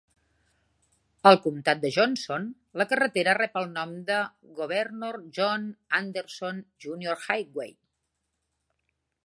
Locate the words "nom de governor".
3.75-5.15